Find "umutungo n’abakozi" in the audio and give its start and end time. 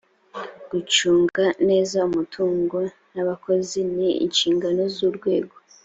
2.09-3.77